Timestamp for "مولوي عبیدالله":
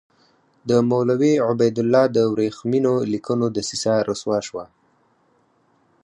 0.89-2.03